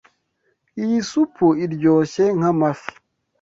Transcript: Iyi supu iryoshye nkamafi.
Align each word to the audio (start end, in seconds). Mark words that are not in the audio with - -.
Iyi 0.83 0.99
supu 1.09 1.47
iryoshye 1.65 2.23
nkamafi. 2.37 2.91